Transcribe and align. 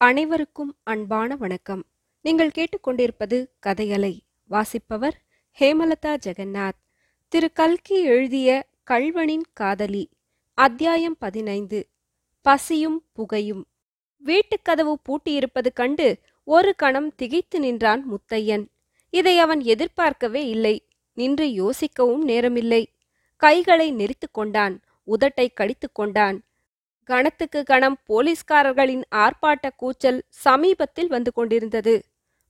அனைவருக்கும் 0.00 0.76
அன்பான 0.82 1.36
வணக்கம். 1.36 1.84
நீங்கள் 2.20 2.50
கேட்டுக்கொண்டிருப்பது 2.54 3.46
கதையலை 3.66 4.18
வாசிப்பவர் 4.44 5.22
ஹேமலதா 5.58 6.16
ஜெகநாத். 6.26 6.78
திரு. 7.28 7.52
கல்கி 7.52 8.02
எழுதிய 8.02 8.66
கள்வனின் 8.82 9.42
காதலி 9.52 10.08
அத்தியாயம் 10.54 11.16
பதினைந்து 11.18 11.88
பசியும் 12.42 13.04
புகையும். 13.12 13.66
வீட்டுக்கதவு 14.24 14.94
பூட்டியிருப்பது 15.08 15.72
கண்டு 15.74 16.18
ஒரு 16.44 16.74
கணம் 16.76 17.14
திகைத்து 17.14 17.60
நின்றான் 17.60 18.04
முத்தையன். 18.12 18.66
இதை 19.10 19.38
அவன் 19.38 19.60
எதிர்பார்க்கவே 19.60 20.48
இல்லை 20.48 20.88
நின்று 21.12 21.46
யோசிக்கவும் 21.46 22.24
நேரமில்லை. 22.26 22.86
கைகளை 23.36 23.92
நெரித்துக் 23.92 24.34
கொண்டான் 24.34 24.80
உதட்டை 25.06 25.48
கடித்துக் 25.54 25.94
கொண்டான். 25.94 26.42
கணத்துக்கு 27.08 27.60
கணம் 27.62 27.96
போலீஸ்காரர்களின் 28.10 29.04
ஆர்ப்பாட்ட 29.16 29.66
கூச்சல் 29.76 30.20
சமீபத்தில் 30.44 31.08
வந்து 31.08 31.30
கொண்டிருந்தது. 31.32 31.94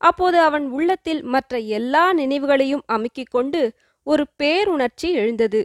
அப்போது 0.00 0.38
அவன் 0.38 0.66
உள்ளத்தில் 0.70 1.22
மற்ற 1.24 1.58
எல்லா 1.78 2.04
நினைவுகளையும் 2.12 2.84
அமுக்கிக் 2.92 3.32
கொண்டு 3.36 3.62
ஒரு 4.06 4.24
பேருணர்ச்சி 4.42 5.08
எழுந்தது. 5.20 5.60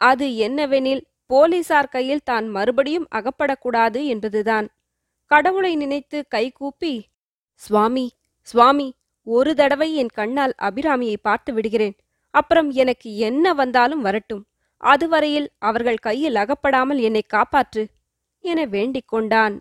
அது 0.00 0.26
என்னவெனில் 0.46 1.02
போலீசார் 1.26 1.88
கையில் 1.88 2.26
தான் 2.30 2.46
மறுபடியும் 2.48 3.08
அகப்படக்கூடாது 3.14 4.00
என்பதுதான். 4.04 4.66
கடவுளை 5.30 5.72
நினைத்து 5.76 6.18
கைகூப்பி 6.28 6.94
சுவாமி 7.62 8.06
சுவாமி 8.48 8.88
ஒரு 9.26 9.50
தடவை 9.54 9.88
என் 9.94 10.14
கண்ணால் 10.14 10.54
அபிராமியை 10.58 11.16
பார்த்து 11.22 11.50
விடுகிறேன். 11.52 11.96
அப்புறம் 12.34 12.70
எனக்கு 12.82 13.08
என்ன 13.28 13.46
வந்தாலும் 13.54 14.02
வரட்டும். 14.02 14.42
அதுவரையில் 14.82 15.48
அவர்கள் 15.58 16.04
கையில் 16.06 16.36
அகப்படாமல் 16.36 17.00
என்னை 17.00 17.22
காப்பாற்று. 17.34 17.82
என 18.42 18.64
வேண்டிக் 18.64 19.08
கொண்டான். 19.08 19.60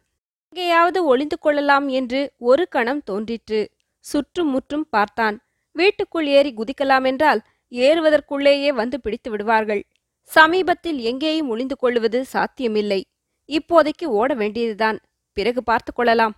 எங்கேயாவது 0.49 1.05
ஒளிந்து 1.05 1.39
கொள்ளலாம் 1.39 1.87
என்று 1.87 2.31
ஒரு 2.37 2.67
கணம் 2.67 3.03
தோன்றிற்று. 3.03 3.69
சுற்றும் 3.99 4.49
முற்றும் 4.49 4.87
பார்த்தான். 4.89 5.41
வீட்டுக்குள் 5.71 6.27
ஏறி 6.27 6.53
குதிக்கலாம் 6.53 7.05
என்றால் 7.05 7.41
ஏறுவதற்குள்ளேயே 7.71 8.67
வந்து 8.67 9.01
பிடித்து 9.01 9.31
விடுவார்கள். 9.31 9.83
சமீபத்தில் 10.21 10.99
எங்கேயும் 10.99 11.49
ஒளிந்து 11.49 11.77
கொள்வது 11.77 12.25
சாத்தியமில்லை. 12.25 13.05
இப்போதைக்கு 13.47 14.05
ஓட 14.05 14.33
வேண்டியதுதான். 14.33 14.99
பிறகு 15.33 15.63
பார்த்து 15.63 15.93
கொள்ளலாம். 15.93 16.33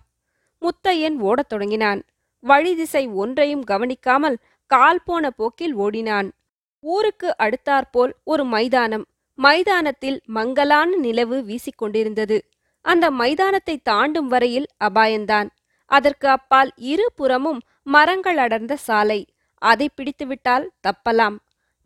முத்தையன் 0.60 1.16
ஓடத் 1.18 1.48
தொடங்கினான். 1.48 2.04
வழி 2.40 2.76
திசை 2.76 3.06
ஒன்றையும் 3.06 3.64
கவனிக்காமல் 3.64 4.36
கால் 4.66 5.02
போன 5.04 5.30
போக்கில் 5.30 5.74
ஓடினான். 5.74 6.32
ஊருக்கு 6.80 7.34
அடுத்தாற்போல் 7.38 8.14
ஒரு 8.24 8.44
மைதானம். 8.44 9.06
மைதானத்தில் 9.38 10.18
மங்கலான 10.26 10.96
நிலவு 10.96 11.36
வீசிக்கொண்டிருந்தது. 11.48 12.38
அந்த 12.84 13.10
மைதானத்தை 13.10 13.76
தாண்டும் 13.82 14.28
வரையில் 14.28 14.66
அபாயந்தான். 14.84 15.48
அதற்கு 15.90 16.28
அப்பால் 16.28 16.70
இரு 16.76 17.06
புறமும் 17.16 17.60
மரங்கள் 17.82 18.36
அடர்ந்த 18.36 18.76
சாலை. 18.76 19.20
அதை 19.58 19.88
பிடித்துவிட்டால் 19.96 20.66
தப்பலாம். 20.86 21.36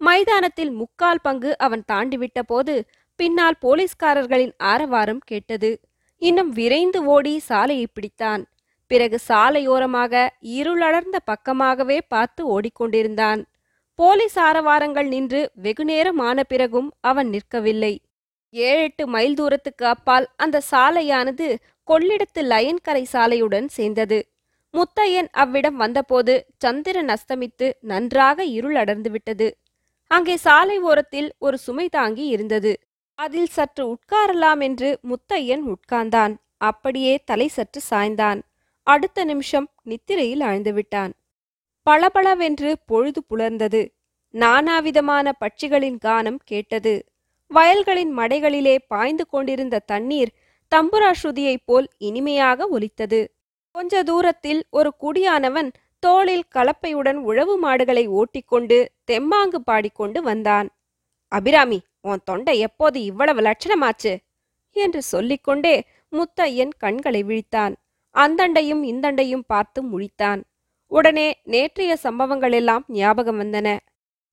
மைதானத்தில் 0.01 0.71
முக்கால் 0.71 1.21
பங்கு 1.23 1.59
அவன் 1.59 1.85
தாண்டிவிட்ட 1.93 2.41
போது 2.47 2.75
பின்னால் 3.17 3.57
போலீஸ்காரர்களின் 3.61 4.55
ஆரவாரம் 4.59 5.23
கேட்டது. 5.25 5.71
இன்னும் 6.23 6.51
விரைந்து 6.51 7.05
ஓடி 7.05 7.39
சாலையை 7.39 7.87
பிடித்தான். 7.87 8.43
பிறகு 8.91 9.19
சாலையோரமாக 9.29 10.29
இருளடர்ந்த 10.43 11.17
பக்கமாகவே 11.27 11.99
பார்த்து 12.09 12.43
ஓடிக்கொண்டிருந்தான். 12.55 13.41
போலீஸ் 13.99 14.39
ஆரவாரங்கள் 14.39 15.09
நின்று 15.09 15.51
வெகுநேரம் 15.55 16.19
ஆன 16.19 16.43
பிறகும் 16.43 16.93
அவன் 17.01 17.29
நிற்கவில்லை. 17.29 17.95
ஏழெட்டு 18.55 19.07
மைல் 19.07 19.35
தூரத்துக்கு 19.35 19.85
அப்பால் 19.87 20.27
அந்த 20.37 20.63
சாலையானது 20.71 21.47
கொள்ளிடத்து 21.89 22.43
லயன்கரை 22.43 23.05
சாலையுடன் 23.13 23.67
சேர்ந்தது. 23.69 24.19
முத்தையன் 24.75 25.29
அவ்விடம் 25.33 25.77
வந்தபோது 25.77 26.47
சந்திரன் 26.59 27.09
அஸ்தமித்து 27.09 27.71
நன்றாக 27.81 28.45
இருள் 28.45 28.75
அடர்ந்து 28.75 29.11
விட்டது. 29.11 29.49
அங்கே 30.11 30.37
சாலை 30.37 30.79
ஓரத்தில் 30.79 31.35
ஒரு 31.39 31.59
சுமை 31.59 31.89
தாங்கி 31.89 32.27
இருந்தது. 32.27 32.73
அதில் 33.19 33.47
சற்று 33.47 33.85
உட்காரலாம் 33.95 34.61
என்று 34.61 35.01
முத்தையன் 35.03 35.65
உட்கார்ந்தான். 35.75 36.35
அப்படியே 36.57 37.15
தலை 37.25 37.49
சற்று 37.49 37.81
சாய்ந்தான். 37.91 38.41
அடுத்த 38.87 39.25
நிமிஷம் 39.25 39.69
நித்திரையில் 39.83 40.41
ஆழ்ந்துவிட்டான் 40.41 41.13
பளபளவென்று 41.89 42.79
பொழுது 42.87 43.25
புலர்ந்தது. 43.31 43.93
நானாவிதமான 44.35 45.33
பட்சிகளின் 45.41 45.99
கானம் 46.05 46.37
கேட்டது. 46.45 47.05
வயல்களின் 47.47 48.19
மடைகளிலே 48.19 48.77
பாய்ந்து 48.89 49.27
கொண்டிருந்த 49.27 49.79
தண்ணீர் 49.79 50.33
தம்புரா 50.75 51.13
ஸ்ருதியைப் 51.23 51.65
போல் 51.65 51.89
இனிமையாக 51.99 52.67
ஒலித்தது. 52.69 53.21
கொஞ்ச 53.71 54.03
தூரத்தில் 54.03 54.65
ஒரு 54.71 54.95
குடியானவன் 55.01 55.71
தோளில் 55.99 56.45
கலப்பையுடன் 56.55 57.15
உழவு 57.15 57.59
மாடுகளை 57.59 58.07
ஓட்டிக்கொண்டு 58.07 58.93
தெம்மாங்கு 59.11 59.57
பாடிக்கொண்டு 59.65 60.23
வந்தான். 60.23 60.69
அபிராமி 61.29 61.81
உன் 62.01 62.21
தொண்டை 62.25 62.59
எப்போது 62.59 63.03
இவ்வளவு 63.03 63.41
லட்சணமாச்சு? 63.41 64.17
என்று 64.73 65.03
சொல்லிக்கொண்டே 65.03 65.85
முத்தையன் 66.13 66.71
கண்களை 66.79 67.25
விழித்தான். 67.25 67.75
அந்தண்டையும் 68.15 68.83
இந்தண்டையும் 68.83 69.45
பார்த்து 69.47 69.83
முழித்தான். 69.83 70.43
உடனே 70.93 71.41
நேற்றைய 71.45 71.97
சம்பவங்களெல்லாம் 72.03 72.85
ஞாபகம் 72.89 73.41
வந்தன. 73.41 73.69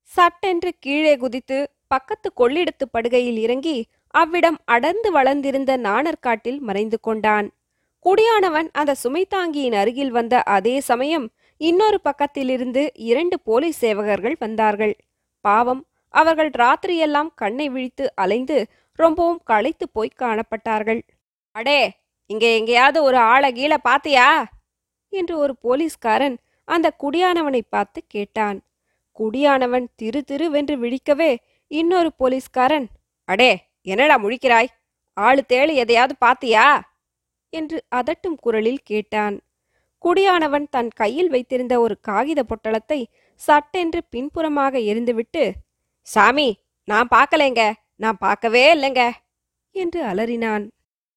சட்டென்று 0.03 0.71
கீழே 0.79 1.17
குதித்து 1.17 1.57
பக்கத்து 1.87 2.29
கொள்ளிடத்து 2.37 2.85
படுகையில் 2.93 3.37
இறங்கி 3.37 3.77
அவ்விடம் 4.13 4.57
அடர்ந்து 4.65 5.11
வளர்ந்திருந்த 5.11 5.71
நாணற்காட்டில் 5.77 6.59
மறைந்து 6.59 6.97
கொண்டான். 6.99 7.47
குடியானவன் 8.05 8.69
அந்த 8.71 8.95
சுமைதாங்கியின் 9.03 9.73
அருகில் 9.73 10.11
வந்த 10.11 10.43
அதே 10.43 10.79
சமயம் 10.79 11.25
இன்னொரு 11.61 11.97
பக்கத்திலிருந்து 12.03 12.87
இரண்டு 12.95 13.39
போலீஸ் 13.39 13.81
சேவகர்கள் 13.83 14.35
வந்தார்கள். 14.39 14.95
பாவம் 15.45 15.81
அவர்கள் 16.13 16.49
ராத்திரியெல்லாம் 16.49 17.29
கண்ணை 17.35 17.69
விழித்து 17.69 18.05
அலைந்து 18.15 18.57
ரொம்பவும் 18.99 19.41
களைத்து 19.43 19.85
போய் 19.89 20.17
காணப்பட்டார்கள். 20.19 21.01
அடே 21.55 21.79
இங்கே 22.29 22.49
எங்கேயாவது 22.57 23.03
ஒரு 23.03 23.17
ஆளை 23.17 23.49
கீழே 23.53 23.77
பாத்தியா? 23.77 24.27
என்று 25.13 25.37
ஒரு 25.37 25.53
போலீஸ்காரன் 25.61 26.35
அந்த 26.67 26.87
குடியானவனை 27.03 27.61
பார்த்து 27.69 27.99
கேட்டான். 28.07 28.57
குடியானவன் 29.19 29.85
திரு 29.95 30.21
திருவென்று 30.31 30.75
விழிக்கவே 30.83 31.31
இன்னொரு 31.71 32.09
போலீஸ்காரன் 32.17 32.87
அடே 33.27 33.51
என்னடா 33.81 34.15
முழிக்கிறாய்? 34.19 34.69
ஆளு 35.17 35.41
தேளு 35.53 35.73
எதையாவது 35.73 36.15
பாத்தியா? 36.19 36.65
என்று 37.53 37.77
அதட்டும் 37.95 38.37
குரலில் 38.39 38.81
கேட்டான். 38.83 39.35
குடியானவன் 40.03 40.65
தன் 40.69 40.89
கையில் 40.95 41.29
வைத்திருந்த 41.29 41.75
ஒரு 41.79 41.95
காகித 42.01 42.39
பொட்டலத்தை 42.43 42.99
சட்டென்று 43.41 43.99
பின்புறமாக 44.09 44.79
எரிந்துவிட்டு 44.91 45.43
சாமி 46.07 46.47
நான் 46.87 47.07
பார்க்கலைங்க 47.11 47.63
நான் 47.95 48.17
பார்க்கவே 48.17 48.63
இல்லைங்க 48.75 49.03
என்று 49.75 49.99
அலறினான். 50.03 50.65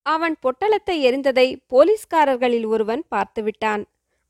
அவன் 0.07 0.35
பொட்டலத்தை 0.43 0.97
எரிந்ததை 1.09 1.47
போலீஸ்காரர்களில் 1.73 2.67
ஒருவன் 2.67 3.03
பார்த்துவிட்டான். 3.11 3.83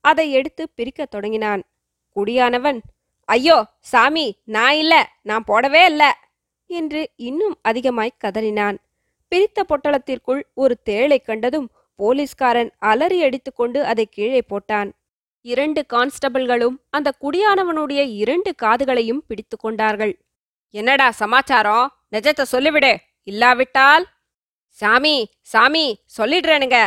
அதை 0.04 0.26
எடுத்து 0.32 0.62
பிரிக்கத் 0.76 1.10
தொடங்கினான். 1.10 1.62
குடியானவன் 2.16 2.78
ஐயோ 3.28 3.56
சாமி 3.80 4.26
நான் 4.44 4.74
இல்ல 4.74 4.94
நான் 5.22 5.44
போடவே 5.46 5.82
இல்ல 5.84 6.04
என்று 6.70 7.00
இன்னும் 7.16 7.56
அதிகமாய் 7.62 8.20
கதறினான். 8.24 8.76
பிரித்த 9.32 9.58
பொட்டலத்திற்குள் 9.68 10.42
ஒரு 10.54 10.74
தேளை 10.90 11.18
கண்டதும் 11.22 11.68
போலீஸ்காரன் 11.98 12.70
அலறி 12.78 13.18
அடித்துக்கொண்டு 13.22 13.84
அதை 13.84 14.06
கீழே 14.06 14.40
போட்டான். 14.48 14.90
இரண்டு 15.44 15.80
கான்ஸ்டபிள்களும் 15.92 16.76
அந்த 16.90 17.08
குடியானவனுடைய 17.20 18.00
இரண்டு 18.22 18.50
காதுகளையும் 18.62 19.24
பிடித்து 19.26 19.56
கொண்டார்கள். 19.56 20.14
என்னடா 20.74 21.10
சமாச்சாரம்? 21.10 21.86
நிஜத்தை 22.12 22.44
சொல்லிவிடு 22.52 22.92
இல்லாவிட்டால்? 23.22 24.04
சாமி 24.78 25.16
சாமி 25.40 25.84
சொல்லிடுறேனுங்க. 26.18 26.78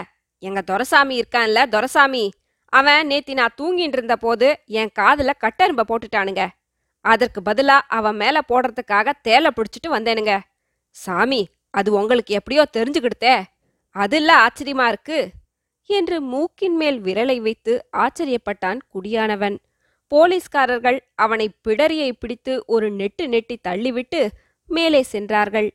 எங்க 0.43 0.59
துரசாமி 0.61 1.16
இருக்கான்ல 1.22 1.59
துரசாமி 1.67 2.23
அவன் 2.73 3.08
நேத்தி 3.08 3.34
நான் 3.34 3.58
தூங்கிட்டு 3.62 3.96
இருந்த 3.97 4.16
போது 4.16 4.47
என் 4.66 4.94
காதுல 5.00 5.32
கட்டரும்ப 5.40 5.84
போட்டுட்டானுங்க. 5.88 6.47
அதற்கு 7.06 7.40
பதிலா 7.46 7.78
அவன் 7.88 8.16
மேல 8.16 8.40
போடுறதுக்காக 8.47 9.12
தேலை 9.22 9.50
பிடிச்சிட்டு 9.56 9.90
வந்தேனுங்க. 9.90 10.34
சாமி 10.96 11.41
அது 11.70 11.90
உங்களுக்கு 11.94 12.34
எப்படியோ 12.34 12.64
தெரிஞ்சுக்கிடுத்தே. 12.78 13.35
அதுல 13.96 14.29
ஆச்சரியமா 14.46 14.88
இருக்கு. 14.88 15.20
என்று 15.90 16.22
மூக்கின் 16.22 16.76
மேல் 16.76 17.02
விரலை 17.02 17.38
வைத்து 17.38 17.73
ஆச்சரியப்பட்டான் 17.97 18.79
குடியானவன். 18.94 19.58
போலீஸ்காரர்கள் 20.08 21.00
அவனை 21.16 21.47
பிடரியை 21.67 22.12
பிடித்து 22.20 22.64
ஒரு 22.67 22.88
நெட்டு 22.91 23.28
நெட்டி 23.28 23.59
தள்ளிவிட்டு 23.67 24.22
மேலே 24.70 25.02
சென்றார்கள். 25.02 25.70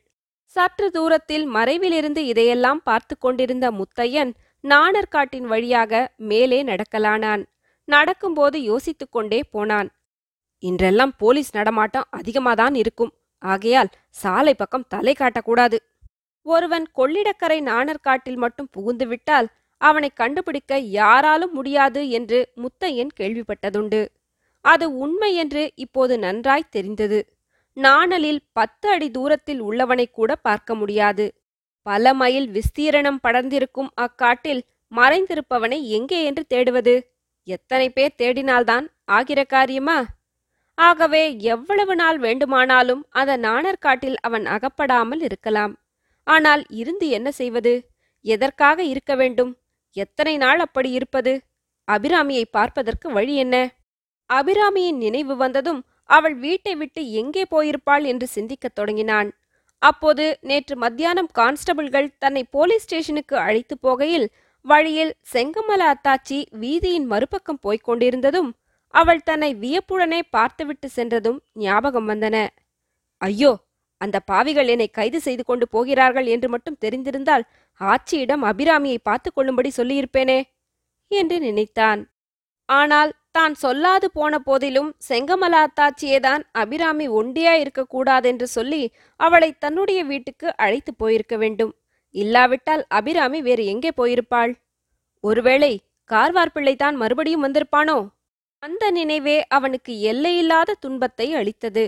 சற்று 0.55 0.91
தூரத்தில் 0.91 1.45
மறைவிலிருந்து 1.53 2.21
இதையெல்லாம் 2.31 2.81
பார்த்து 2.83 3.17
கொண்டிருந்த 3.17 3.71
முத்தையன் 3.71 4.31
நாணர்காட்டின் 4.63 5.41
வழியாக 5.41 6.13
மேலே 6.17 6.63
நடக்கலானான். 6.63 7.45
நடக்கும்போது 7.83 8.61
யோசித்துக் 8.61 9.11
கொண்டே 9.11 9.43
போனான். 9.51 9.89
இன்றெல்லாம் 10.61 11.11
போலீஸ் 11.17 11.55
நடமாட்டம் 11.55 12.07
அதிகமாதான் 12.17 12.75
இருக்கும். 12.75 13.13
ஆகையால் 13.39 13.87
சாலை 14.09 14.55
பக்கம் 14.55 14.87
தலை 14.87 15.15
காட்டக்கூடாது. 15.19 15.77
ஒருவன் 16.41 16.85
கொள்ளிடக்கரை 16.95 17.61
நாணர்காட்டில் 17.61 18.35
மட்டும் 18.35 18.69
புகுந்துவிட்டால் 18.77 19.47
அவனை 19.77 20.09
கண்டுபிடிக்க 20.09 20.77
யாராலும் 20.77 21.53
முடியாது 21.53 22.09
என்று 22.09 22.51
முத்தையன் 22.55 23.09
கேள்விப்பட்டதுண்டு. 23.19 24.07
அது 24.61 24.97
உண்மை 24.97 25.35
என்று 25.35 25.71
இப்போது 25.75 26.19
நன்றாய் 26.19 26.69
தெரிந்தது. 26.69 27.37
நாணலில் 27.73 28.41
பத்து 28.53 28.89
அடி 28.89 29.11
தூரத்தில் 29.11 29.63
உள்ளவனை 29.63 30.05
கூட 30.11 30.35
பார்க்க 30.35 30.75
முடியாது. 30.75 31.46
பல 31.87 32.13
மைல் 32.13 32.47
விஸ்தீரணம் 32.49 33.19
படர்ந்திருக்கும் 33.23 33.89
அக்காட்டில் 34.01 34.61
மறைந்திருப்பவனை 34.91 35.79
எங்கே 35.97 36.19
என்று 36.23 36.43
தேடுவது? 36.53 36.95
எத்தனை 37.47 37.87
பேர் 37.89 38.17
தேடினால்தான் 38.17 38.85
ஆகிற 39.05 39.39
காரியமா? 39.43 39.97
ஆகவே 40.77 41.21
எவ்வளவு 41.39 41.93
நாள் 41.95 42.17
வேண்டுமானாலும் 42.17 43.01
அந்த 43.09 43.33
நாணர்காட்டில் 43.37 44.17
அவன் 44.21 44.45
அகப்படாமல் 44.45 45.21
இருக்கலாம். 45.21 45.73
ஆனால் 46.27 46.63
இருந்து 46.71 47.07
என்ன 47.09 47.29
செய்வது? 47.31 47.73
எதற்காக 48.25 48.83
இருக்க 48.83 49.15
வேண்டும்? 49.15 49.51
எத்தனை 49.95 50.37
நாள் 50.37 50.59
அப்படி 50.59 50.89
இருப்பது? 50.91 51.33
அபிராமியை 51.87 52.45
பார்ப்பதற்கு 52.51 53.07
வழி 53.11 53.35
என்ன? 53.35 53.55
அபிராமியின் 54.29 54.97
நினைவு 54.97 55.35
வந்ததும் 55.35 55.81
அவள் 56.09 56.35
வீட்டை 56.35 56.73
விட்டு 56.75 57.01
எங்கே 57.11 57.43
போயிருப்பாள் 57.51 58.03
என்று 58.03 58.27
சிந்திக்கத் 58.27 58.75
தொடங்கினான். 58.75 59.29
அப்போது 59.81 60.25
நேற்று 60.41 60.75
மத்தியானம் 60.75 61.29
கான்ஸ்டபிள்கள் 61.33 62.07
தன்னை 62.17 62.43
போலீஸ் 62.51 62.85
ஸ்டேஷனுக்கு 62.85 63.35
அழைத்து 63.37 63.75
போகையில் 63.83 64.27
வழியில் 64.65 65.13
செங்கமல 65.33 65.81
அத்தாச்சி 65.93 66.39
வீதியின் 66.61 67.05
மறுபக்கம் 67.05 67.61
போய்க் 67.61 67.85
கொண்டிருந்ததும் 67.87 68.49
அவள் 68.93 69.21
தன்னை 69.23 69.49
வியப்புடனே 69.55 70.19
பார்த்துவிட்டு 70.29 70.87
சென்றதும் 70.89 71.39
ஞாபகம் 71.63 72.07
வந்தன. 72.09 72.37
ஐயோ 73.21 73.51
அந்த 74.01 74.17
பாவிகள் 74.29 74.67
என்னை 74.67 74.87
கைது 74.89 75.19
செய்து 75.21 75.43
கொண்டு 75.43 75.65
போகிறார்கள் 75.67 76.27
என்று 76.27 76.47
மட்டும் 76.49 76.79
தெரிந்திருந்தால் 76.81 77.45
ஆட்சியிடம் 77.81 78.43
அபிராமியை 78.43 78.99
பார்த்து 79.03 79.29
கொள்ளும்படி 79.31 79.69
சொல்லியிருப்பேனே 79.77 80.39
என்று 81.11 81.37
நினைத்தான். 81.39 82.01
ஆனால் 82.69 83.11
தான் 83.37 83.55
சொல்லாது 83.61 84.07
போன 84.13 84.33
போதிலும் 84.39 84.89
செங்கமலாத்தாச்சியேதான் 85.09 86.43
அபிராமி 86.51 87.07
ஒண்டியா 87.19 87.53
இருக்கக்கூடாதென்று 87.63 88.47
சொல்லி 88.57 88.83
அவளை 89.19 89.49
தன்னுடைய 89.57 89.99
வீட்டுக்கு 90.03 90.47
அழைத்து 90.57 90.91
போயிருக்க 90.95 91.35
வேண்டும். 91.37 91.73
இல்லாவிட்டால் 92.15 92.83
அபிராமி 92.89 93.39
வேறு 93.41 93.63
எங்கே 93.65 93.91
போயிருப்பாள்? 93.97 94.53
ஒருவேளை 95.23 95.71
கார்வார்பிள்ளைதான் 96.09 96.95
மறுபடியும் 96.95 97.45
வந்திருப்பானோ? 97.45 97.97
அந்த 98.63 98.83
நினைவே 98.91 99.37
அவனுக்கு 99.47 99.93
எல்லையில்லாத 100.11 100.77
துன்பத்தை 100.79 101.27
அளித்தது. 101.33 101.85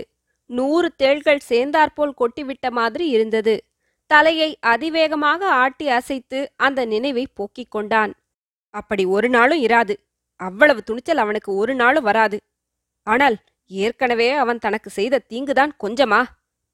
நூறு 0.50 0.88
தேள்கள் 1.02 1.46
சேர்ந்தாற்போல் 1.50 2.18
கொட்டிவிட்ட 2.20 2.66
மாதிரி 2.70 3.06
இருந்தது. 3.08 3.54
தலையை 4.10 4.50
அதிவேகமாக 4.72 5.42
ஆட்டி 5.62 5.86
அசைத்து 5.88 6.38
அந்த 6.56 6.80
நினைவை 6.84 7.24
போக்கிக் 7.34 7.70
கொண்டான். 7.70 8.12
அப்படி 8.74 9.04
ஒரு 9.16 9.28
நாளும் 9.28 9.62
இராது. 9.64 9.94
அவ்வளவு 10.40 10.80
துணிச்சல் 10.82 11.22
அவனுக்கு 11.24 11.50
ஒரு 11.54 11.72
நாளும் 11.74 12.04
வராது. 12.04 12.38
ஆனால் 13.06 13.36
ஏற்கனவே 13.70 14.28
அவன் 14.32 14.58
தனக்கு 14.58 14.90
செய்த 14.90 15.24
தீங்குதான் 15.28 15.72
கொஞ்சமா? 15.84 16.20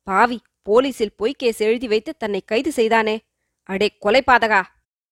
பாவி 0.07 0.39
போலீசில் 0.63 1.17
பொய் 1.17 1.39
கேஸ் 1.39 1.61
எழுதி 1.61 1.89
வைத்து 1.89 2.13
தன்னை 2.17 2.41
கைது 2.45 2.71
செய்தானே? 2.73 3.17
அடே 3.69 3.89
கொலைபாதகா 4.05 4.63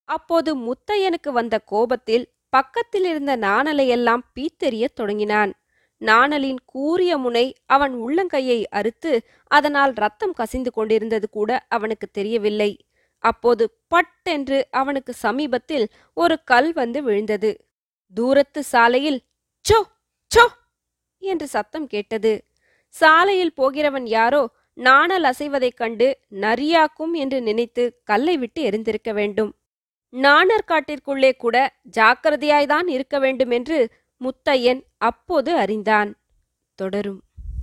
அப்போது 0.09 0.51
முத்தையனுக்கு 0.59 1.31
வந்த 1.33 1.57
கோபத்தில் 1.65 2.25
பக்கத்தில் 2.49 3.05
இருந்த 3.05 3.33
நாணலையெல்லாம் 3.37 4.23
பீத்தெறியத் 4.35 4.97
தொடங்கினான். 4.97 5.53
நாணலின் 6.01 6.61
கூரிய 6.65 7.13
முனை 7.19 7.45
அவன் 7.67 7.95
உள்ளங்கையை 7.97 8.59
அறுத்து 8.71 9.13
அதனால் 9.51 9.93
ரத்தம் 9.95 10.33
கசிந்து 10.33 10.71
கொண்டிருந்தது 10.73 11.27
கூட 11.31 11.51
அவனுக்கு 11.69 12.07
தெரியவில்லை. 12.13 12.71
அப்போது 13.25 13.65
பட்டென்று 13.89 14.59
அவனுக்கு 14.71 15.13
சமீபத்தில் 15.15 15.87
ஒரு 16.17 16.37
கல் 16.45 16.71
வந்து 16.73 17.01
விழுந்தது. 17.03 17.53
தூரத்து 18.15 18.63
சாலையில் 18.63 19.21
சோ 19.65 19.79
சோ 20.31 20.45
என்று 21.23 21.47
சத்தம் 21.47 21.87
கேட்டது. 21.87 22.33
சாலையில் 22.95 23.55
போகிறவன் 23.55 24.07
யாரோ 24.07 24.43
நாணல் 24.79 25.23
அசைவதைக் 25.23 25.77
கண்டு 25.77 26.09
நரியாக்கும் 26.31 27.13
என்று 27.13 27.39
நினைத்து 27.43 27.85
கல்லை 28.05 28.37
விட்டு 28.37 28.61
எரிந்திருக்க 28.63 29.11
வேண்டும். 29.13 29.53
நாணர் 30.13 30.69
காட்டிற்குள்ளே 30.69 31.33
கூட 31.37 31.57
ஜாக்கிரதையாய்தான் 31.99 32.89
இருக்க 32.89 33.19
வேண்டும் 33.19 33.51
என்று 33.51 33.79
முத்தையன் 34.21 34.83
அப்போது 34.99 35.57
அறிந்தான். 35.57 36.11
தொடரும். 36.79 37.21